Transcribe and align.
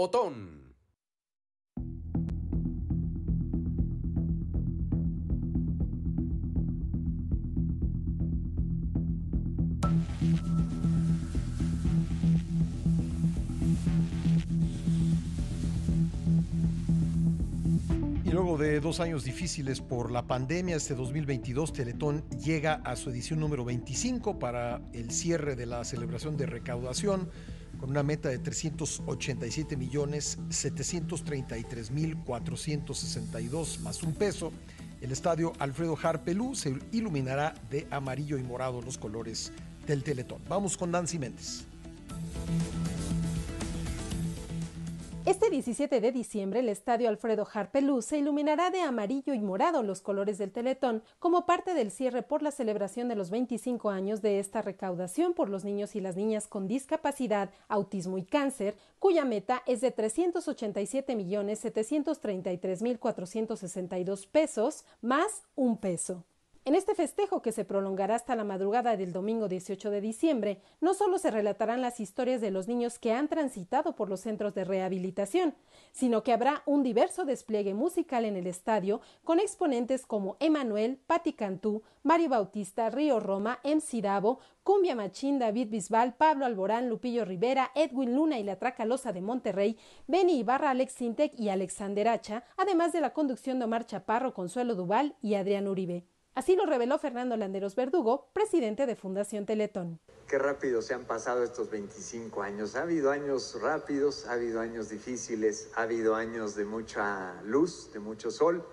Otón. 0.00 0.76
Y 18.24 18.30
luego 18.30 18.56
de 18.56 18.78
dos 18.78 19.00
años 19.00 19.24
difíciles 19.24 19.80
por 19.80 20.12
la 20.12 20.28
pandemia, 20.28 20.76
este 20.76 20.94
2022 20.94 21.72
Teletón 21.72 22.22
llega 22.44 22.74
a 22.84 22.94
su 22.94 23.10
edición 23.10 23.40
número 23.40 23.64
25 23.64 24.38
para 24.38 24.80
el 24.92 25.10
cierre 25.10 25.56
de 25.56 25.66
la 25.66 25.84
celebración 25.84 26.36
de 26.36 26.46
recaudación 26.46 27.28
con 27.78 27.90
una 27.90 28.02
meta 28.02 28.28
de 28.28 28.38
387 28.38 29.76
millones 29.76 30.38
733 30.50 31.90
mil 31.90 32.16
462 32.18 33.80
más 33.80 34.02
un 34.02 34.14
peso. 34.14 34.52
El 35.00 35.12
estadio 35.12 35.52
Alfredo 35.58 35.96
Harpelú 36.00 36.54
se 36.54 36.76
iluminará 36.92 37.54
de 37.70 37.86
amarillo 37.90 38.36
y 38.36 38.42
morado 38.42 38.82
los 38.82 38.98
colores 38.98 39.52
del 39.86 40.02
Teletón. 40.02 40.42
Vamos 40.48 40.76
con 40.76 40.90
Nancy 40.90 41.18
Méndez. 41.18 41.64
Este 45.28 45.50
17 45.50 46.00
de 46.00 46.10
diciembre, 46.10 46.60
el 46.60 46.70
estadio 46.70 47.06
Alfredo 47.10 47.46
Harpelú 47.52 48.00
se 48.00 48.16
iluminará 48.16 48.70
de 48.70 48.80
amarillo 48.80 49.34
y 49.34 49.40
morado 49.40 49.82
los 49.82 50.00
colores 50.00 50.38
del 50.38 50.52
Teletón 50.52 51.02
como 51.18 51.44
parte 51.44 51.74
del 51.74 51.90
cierre 51.90 52.22
por 52.22 52.40
la 52.40 52.50
celebración 52.50 53.08
de 53.08 53.14
los 53.14 53.28
25 53.28 53.90
años 53.90 54.22
de 54.22 54.38
esta 54.38 54.62
recaudación 54.62 55.34
por 55.34 55.50
los 55.50 55.66
niños 55.66 55.94
y 55.96 56.00
las 56.00 56.16
niñas 56.16 56.48
con 56.48 56.66
discapacidad, 56.66 57.50
autismo 57.68 58.16
y 58.16 58.24
cáncer, 58.24 58.78
cuya 58.98 59.26
meta 59.26 59.62
es 59.66 59.82
de 59.82 59.90
387 59.90 61.14
millones 61.14 61.58
733 61.58 62.80
mil 62.80 62.98
462 62.98 64.26
pesos 64.28 64.86
más 65.02 65.42
un 65.54 65.76
peso. 65.76 66.24
En 66.64 66.74
este 66.74 66.94
festejo 66.94 67.40
que 67.40 67.52
se 67.52 67.64
prolongará 67.64 68.16
hasta 68.16 68.36
la 68.36 68.44
madrugada 68.44 68.96
del 68.96 69.12
domingo 69.12 69.48
18 69.48 69.90
de 69.90 70.00
diciembre, 70.00 70.60
no 70.80 70.92
solo 70.92 71.18
se 71.18 71.30
relatarán 71.30 71.80
las 71.80 71.98
historias 71.98 72.40
de 72.40 72.50
los 72.50 72.68
niños 72.68 72.98
que 72.98 73.12
han 73.12 73.28
transitado 73.28 73.94
por 73.94 74.10
los 74.10 74.20
centros 74.20 74.54
de 74.54 74.64
rehabilitación, 74.64 75.54
sino 75.92 76.22
que 76.22 76.32
habrá 76.32 76.62
un 76.66 76.82
diverso 76.82 77.24
despliegue 77.24 77.72
musical 77.72 78.24
en 78.26 78.36
el 78.36 78.46
estadio 78.46 79.00
con 79.24 79.40
exponentes 79.40 80.04
como 80.04 80.36
Emanuel, 80.40 80.98
Patti 81.06 81.32
Cantú, 81.32 81.82
Mario 82.02 82.28
Bautista, 82.28 82.90
Río 82.90 83.18
Roma, 83.18 83.60
MC 83.64 84.02
Davo, 84.02 84.40
Cumbia 84.62 84.94
Machín, 84.94 85.38
David 85.38 85.70
Bisbal, 85.70 86.16
Pablo 86.16 86.44
Alborán, 86.44 86.90
Lupillo 86.90 87.24
Rivera, 87.24 87.70
Edwin 87.74 88.14
Luna 88.14 88.38
y 88.38 88.44
la 88.44 88.56
Tracalosa 88.56 89.14
de 89.14 89.22
Monterrey, 89.22 89.78
Benny 90.06 90.40
Ibarra, 90.40 90.70
Alex 90.70 90.92
Sintec 90.92 91.32
y 91.38 91.48
Alexander 91.48 92.08
Hacha, 92.08 92.44
además 92.58 92.92
de 92.92 93.00
la 93.00 93.14
conducción 93.14 93.58
de 93.58 93.64
Omar 93.64 93.86
Chaparro, 93.86 94.34
Consuelo 94.34 94.74
Duval 94.74 95.16
y 95.22 95.34
Adrián 95.34 95.68
Uribe. 95.68 96.04
Así 96.38 96.54
lo 96.54 96.66
reveló 96.66 97.00
Fernando 97.00 97.36
Landeros 97.36 97.74
Verdugo, 97.74 98.28
presidente 98.32 98.86
de 98.86 98.94
Fundación 98.94 99.44
Teletón. 99.44 99.98
Qué 100.28 100.38
rápido 100.38 100.82
se 100.82 100.94
han 100.94 101.04
pasado 101.04 101.42
estos 101.42 101.68
25 101.68 102.42
años. 102.42 102.76
Ha 102.76 102.82
habido 102.82 103.10
años 103.10 103.60
rápidos, 103.60 104.24
ha 104.28 104.34
habido 104.34 104.60
años 104.60 104.88
difíciles, 104.88 105.68
ha 105.74 105.82
habido 105.82 106.14
años 106.14 106.54
de 106.54 106.64
mucha 106.64 107.42
luz, 107.42 107.92
de 107.92 107.98
mucho 107.98 108.30
sol 108.30 108.64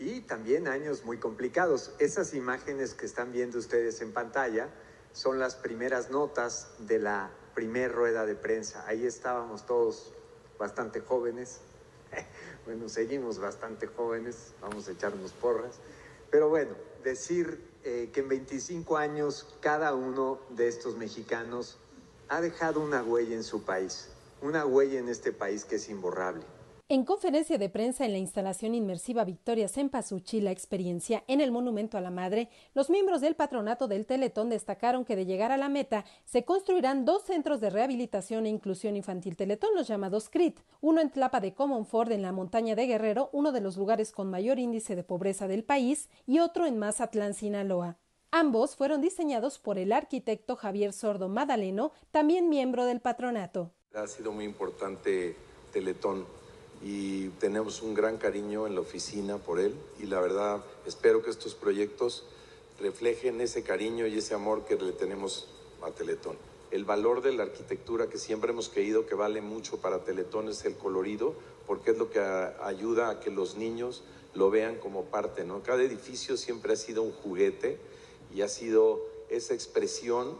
y 0.00 0.22
también 0.22 0.66
años 0.66 1.04
muy 1.04 1.18
complicados. 1.18 1.94
Esas 2.00 2.34
imágenes 2.34 2.94
que 2.94 3.06
están 3.06 3.30
viendo 3.30 3.56
ustedes 3.58 4.00
en 4.00 4.12
pantalla 4.12 4.68
son 5.12 5.38
las 5.38 5.54
primeras 5.54 6.10
notas 6.10 6.72
de 6.80 6.98
la 6.98 7.30
primer 7.54 7.92
rueda 7.92 8.26
de 8.26 8.34
prensa. 8.34 8.84
Ahí 8.88 9.06
estábamos 9.06 9.64
todos 9.64 10.12
bastante 10.58 10.98
jóvenes. 10.98 11.60
Bueno, 12.66 12.88
seguimos 12.88 13.38
bastante 13.38 13.86
jóvenes, 13.86 14.52
vamos 14.60 14.88
a 14.88 14.90
echarnos 14.90 15.30
porras. 15.30 15.78
Pero 16.36 16.50
bueno, 16.50 16.72
decir 17.02 17.66
eh, 17.82 18.10
que 18.12 18.20
en 18.20 18.28
25 18.28 18.98
años 18.98 19.56
cada 19.60 19.94
uno 19.94 20.38
de 20.50 20.68
estos 20.68 20.94
mexicanos 20.98 21.78
ha 22.28 22.42
dejado 22.42 22.80
una 22.80 23.02
huella 23.02 23.34
en 23.34 23.42
su 23.42 23.64
país, 23.64 24.10
una 24.42 24.66
huella 24.66 24.98
en 24.98 25.08
este 25.08 25.32
país 25.32 25.64
que 25.64 25.76
es 25.76 25.88
imborrable. 25.88 26.44
En 26.88 27.04
conferencia 27.04 27.58
de 27.58 27.68
prensa 27.68 28.04
en 28.04 28.12
la 28.12 28.18
instalación 28.18 28.72
inmersiva 28.72 29.24
Victoria 29.24 29.66
Cempasúchil, 29.66 30.44
la 30.44 30.52
experiencia 30.52 31.24
en 31.26 31.40
el 31.40 31.50
Monumento 31.50 31.98
a 31.98 32.00
la 32.00 32.12
Madre, 32.12 32.48
los 32.74 32.90
miembros 32.90 33.20
del 33.20 33.34
patronato 33.34 33.88
del 33.88 34.06
Teletón 34.06 34.50
destacaron 34.50 35.04
que 35.04 35.16
de 35.16 35.26
llegar 35.26 35.50
a 35.50 35.56
la 35.56 35.68
meta 35.68 36.04
se 36.24 36.44
construirán 36.44 37.04
dos 37.04 37.24
centros 37.24 37.60
de 37.60 37.70
rehabilitación 37.70 38.46
e 38.46 38.50
inclusión 38.50 38.94
infantil 38.94 39.34
Teletón, 39.34 39.70
los 39.74 39.88
llamados 39.88 40.28
CRIT, 40.28 40.60
uno 40.80 41.00
en 41.00 41.10
Tlapa 41.10 41.40
de 41.40 41.54
Comonfort, 41.54 42.12
en 42.12 42.22
la 42.22 42.30
montaña 42.30 42.76
de 42.76 42.86
Guerrero, 42.86 43.30
uno 43.32 43.50
de 43.50 43.62
los 43.62 43.76
lugares 43.76 44.12
con 44.12 44.30
mayor 44.30 44.60
índice 44.60 44.94
de 44.94 45.02
pobreza 45.02 45.48
del 45.48 45.64
país, 45.64 46.08
y 46.24 46.38
otro 46.38 46.66
en 46.66 46.78
Mazatlán, 46.78 47.34
Sinaloa. 47.34 47.98
Ambos 48.30 48.76
fueron 48.76 49.00
diseñados 49.00 49.58
por 49.58 49.80
el 49.80 49.92
arquitecto 49.92 50.54
Javier 50.54 50.92
Sordo 50.92 51.28
Madaleno, 51.28 51.90
también 52.12 52.48
miembro 52.48 52.84
del 52.84 53.00
patronato. 53.00 53.72
Ha 53.92 54.06
sido 54.06 54.30
muy 54.30 54.44
importante 54.44 55.34
Teletón 55.72 56.35
y 56.82 57.28
tenemos 57.40 57.82
un 57.82 57.94
gran 57.94 58.18
cariño 58.18 58.66
en 58.66 58.74
la 58.74 58.80
oficina 58.80 59.38
por 59.38 59.58
él 59.58 59.74
y 59.98 60.06
la 60.06 60.20
verdad 60.20 60.64
espero 60.86 61.22
que 61.22 61.30
estos 61.30 61.54
proyectos 61.54 62.24
reflejen 62.80 63.40
ese 63.40 63.62
cariño 63.62 64.06
y 64.06 64.18
ese 64.18 64.34
amor 64.34 64.64
que 64.64 64.76
le 64.76 64.92
tenemos 64.92 65.48
a 65.82 65.90
Teletón. 65.90 66.36
El 66.70 66.84
valor 66.84 67.22
de 67.22 67.32
la 67.32 67.44
arquitectura 67.44 68.08
que 68.08 68.18
siempre 68.18 68.50
hemos 68.50 68.68
creído 68.68 69.06
que 69.06 69.14
vale 69.14 69.40
mucho 69.40 69.78
para 69.78 70.04
Teletón 70.04 70.48
es 70.48 70.64
el 70.64 70.76
colorido, 70.76 71.34
porque 71.66 71.92
es 71.92 71.98
lo 71.98 72.10
que 72.10 72.20
ayuda 72.20 73.08
a 73.08 73.20
que 73.20 73.30
los 73.30 73.56
niños 73.56 74.02
lo 74.34 74.50
vean 74.50 74.76
como 74.76 75.04
parte, 75.04 75.44
¿no? 75.44 75.62
Cada 75.62 75.82
edificio 75.82 76.36
siempre 76.36 76.72
ha 76.72 76.76
sido 76.76 77.02
un 77.02 77.12
juguete 77.12 77.78
y 78.34 78.42
ha 78.42 78.48
sido 78.48 79.00
esa 79.30 79.54
expresión 79.54 80.36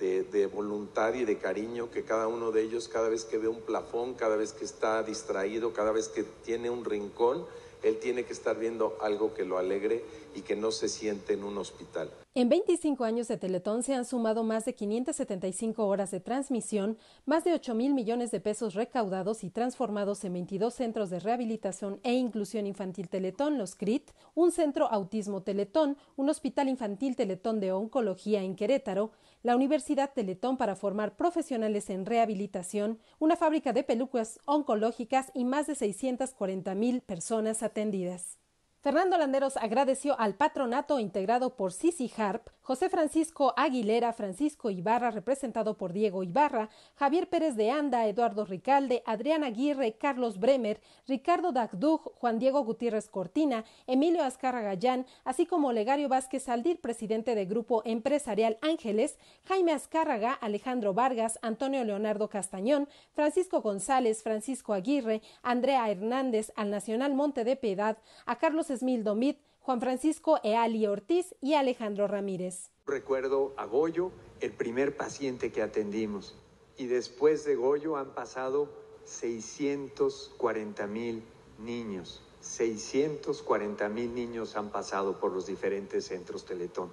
de, 0.00 0.46
voluntad 0.46 1.14
y 1.14 1.24
de 1.24 1.38
cariño 1.38 1.90
que 1.90 2.04
cada 2.04 2.26
uno 2.26 2.50
de 2.50 2.62
ellos, 2.62 2.88
cada 2.88 3.08
vez 3.08 3.24
que 3.24 3.38
ve 3.38 3.48
un 3.48 3.60
plafón, 3.60 4.14
cada 4.14 4.36
vez 4.36 4.52
que 4.52 4.64
está 4.64 5.02
distraído, 5.02 5.72
cada 5.72 5.92
vez 5.92 6.08
que 6.08 6.24
tiene 6.24 6.70
un 6.70 6.84
rincón, 6.84 7.46
él 7.82 7.98
tiene 7.98 8.24
que 8.24 8.32
estar 8.32 8.58
viendo 8.58 8.96
algo 9.00 9.34
que 9.34 9.44
lo 9.44 9.58
alegre 9.58 10.04
y 10.34 10.42
que 10.42 10.56
no 10.56 10.70
se 10.70 10.88
siente 10.88 11.34
en 11.34 11.44
un 11.44 11.58
hospital. 11.58 12.10
En 12.34 12.48
25 12.48 13.02
años 13.02 13.26
de 13.26 13.36
Teletón 13.36 13.82
se 13.82 13.94
han 13.94 14.04
sumado 14.04 14.44
más 14.44 14.64
de 14.64 14.76
575 14.76 15.84
horas 15.84 16.12
de 16.12 16.20
transmisión, 16.20 16.96
más 17.26 17.42
de 17.42 17.54
8 17.54 17.74
mil 17.74 17.92
millones 17.92 18.30
de 18.30 18.38
pesos 18.38 18.74
recaudados 18.74 19.42
y 19.42 19.50
transformados 19.50 20.22
en 20.22 20.34
22 20.34 20.72
centros 20.72 21.10
de 21.10 21.18
rehabilitación 21.18 21.98
e 22.04 22.12
inclusión 22.12 22.68
infantil 22.68 23.08
Teletón, 23.08 23.58
los 23.58 23.74
CRIT, 23.74 24.12
un 24.36 24.52
centro 24.52 24.86
autismo 24.92 25.42
Teletón, 25.42 25.96
un 26.16 26.28
hospital 26.28 26.68
infantil 26.68 27.16
Teletón 27.16 27.58
de 27.58 27.72
oncología 27.72 28.42
en 28.42 28.54
Querétaro, 28.54 29.10
la 29.42 29.56
Universidad 29.56 30.12
Teletón 30.12 30.56
para 30.56 30.76
formar 30.76 31.16
profesionales 31.16 31.90
en 31.90 32.06
rehabilitación, 32.06 33.00
una 33.18 33.36
fábrica 33.36 33.72
de 33.72 33.82
pelucas 33.82 34.38
oncológicas 34.44 35.32
y 35.34 35.44
más 35.44 35.66
de 35.66 35.74
640 35.74 36.74
mil 36.74 37.00
personas 37.00 37.62
atendidas. 37.70 38.38
Fernando 38.80 39.18
Landeros 39.18 39.56
agradeció 39.56 40.18
al 40.18 40.34
patronato 40.34 40.98
integrado 40.98 41.56
por 41.56 41.72
Sisi 41.72 42.10
Harp, 42.16 42.48
José 42.70 42.88
Francisco 42.88 43.52
Aguilera, 43.56 44.12
Francisco 44.12 44.70
Ibarra, 44.70 45.10
representado 45.10 45.76
por 45.76 45.92
Diego 45.92 46.22
Ibarra, 46.22 46.68
Javier 46.94 47.28
Pérez 47.28 47.56
de 47.56 47.72
Anda, 47.72 48.06
Eduardo 48.06 48.44
Ricalde, 48.44 49.02
Adrián 49.06 49.42
Aguirre, 49.42 49.94
Carlos 49.94 50.38
Bremer, 50.38 50.80
Ricardo 51.08 51.50
Dagdug, 51.50 52.12
Juan 52.14 52.38
Diego 52.38 52.62
Gutiérrez 52.62 53.08
Cortina, 53.08 53.64
Emilio 53.88 54.22
Azcarra 54.22 54.62
Gallán, 54.62 55.04
así 55.24 55.46
como 55.46 55.72
Legario 55.72 56.08
Vázquez 56.08 56.48
Aldir, 56.48 56.80
presidente 56.80 57.34
de 57.34 57.44
Grupo 57.44 57.82
Empresarial 57.84 58.56
Ángeles, 58.62 59.18
Jaime 59.46 59.72
Azcárraga, 59.72 60.34
Alejandro 60.34 60.94
Vargas, 60.94 61.40
Antonio 61.42 61.82
Leonardo 61.82 62.28
Castañón, 62.28 62.86
Francisco 63.14 63.62
González, 63.62 64.22
Francisco 64.22 64.74
Aguirre, 64.74 65.22
Andrea 65.42 65.90
Hernández, 65.90 66.52
al 66.54 66.70
Nacional 66.70 67.14
Monte 67.14 67.42
de 67.42 67.56
Piedad, 67.56 67.98
a 68.26 68.36
Carlos 68.38 68.70
Esmildo 68.70 69.16
Mit, 69.16 69.38
Juan 69.60 69.80
Francisco 69.80 70.40
Eali 70.42 70.86
Ortiz 70.86 71.34
y 71.42 71.54
Alejandro 71.54 72.08
Ramírez. 72.08 72.70
Recuerdo 72.86 73.52
a 73.58 73.66
Goyo, 73.66 74.10
el 74.40 74.52
primer 74.52 74.96
paciente 74.96 75.52
que 75.52 75.62
atendimos, 75.62 76.34
y 76.78 76.86
después 76.86 77.44
de 77.44 77.56
Goyo 77.56 77.98
han 77.98 78.14
pasado 78.14 78.70
640 79.04 80.86
mil 80.86 81.22
niños. 81.58 82.22
640 82.40 83.88
mil 83.90 84.14
niños 84.14 84.56
han 84.56 84.70
pasado 84.70 85.20
por 85.20 85.32
los 85.32 85.46
diferentes 85.46 86.06
centros 86.06 86.46
Teletón. 86.46 86.90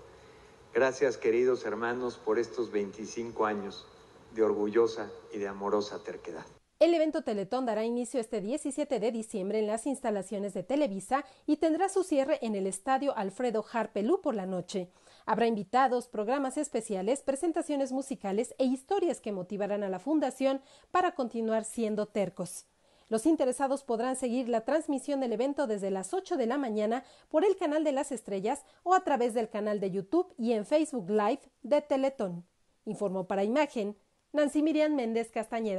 Gracias, 0.73 1.17
queridos 1.17 1.65
hermanos, 1.65 2.17
por 2.17 2.37
estos 2.37 2.69
25 2.71 3.45
años 3.45 3.87
de 4.35 4.43
orgullosa 4.43 5.09
y 5.31 5.37
de 5.37 5.47
amorosa 5.47 6.03
terquedad. 6.03 6.45
El 6.79 6.93
evento 6.93 7.23
Teletón 7.23 7.65
dará 7.65 7.85
inicio 7.85 8.19
este 8.19 8.39
17 8.39 8.99
de 8.99 9.11
diciembre 9.11 9.57
en 9.57 9.65
las 9.65 9.87
instalaciones 9.87 10.53
de 10.53 10.61
Televisa 10.61 11.25
y 11.47 11.57
tendrá 11.57 11.89
su 11.89 12.03
cierre 12.03 12.37
en 12.43 12.53
el 12.53 12.67
estadio 12.67 13.17
Alfredo 13.17 13.65
Harpelú 13.73 14.21
por 14.21 14.35
la 14.35 14.45
noche. 14.45 14.91
Habrá 15.25 15.47
invitados, 15.47 16.07
programas 16.07 16.55
especiales, 16.55 17.21
presentaciones 17.21 17.91
musicales 17.91 18.53
e 18.59 18.65
historias 18.65 19.21
que 19.21 19.31
motivarán 19.31 19.83
a 19.83 19.89
la 19.89 19.97
Fundación 19.97 20.61
para 20.91 21.15
continuar 21.15 21.65
siendo 21.65 22.05
tercos. 22.05 22.67
Los 23.09 23.25
interesados 23.25 23.83
podrán 23.83 24.15
seguir 24.15 24.47
la 24.47 24.61
transmisión 24.61 25.19
del 25.19 25.33
evento 25.33 25.65
desde 25.65 25.89
las 25.89 26.13
8 26.13 26.37
de 26.37 26.45
la 26.45 26.59
mañana 26.59 27.03
por 27.29 27.43
el 27.43 27.57
canal 27.57 27.83
de 27.83 27.93
las 27.93 28.11
estrellas 28.11 28.65
o 28.83 28.93
a 28.93 29.03
través 29.03 29.33
del 29.33 29.49
canal 29.49 29.79
de 29.79 29.89
YouTube 29.89 30.31
y 30.37 30.51
en 30.51 30.63
Facebook 30.63 31.09
Live 31.09 31.41
de 31.63 31.81
Teletón. 31.81 32.45
Informó 32.85 33.25
para 33.25 33.43
Imagen 33.43 33.97
Nancy 34.31 34.61
Miriam 34.61 34.93
Méndez 34.93 35.31
Castañeda. 35.31 35.75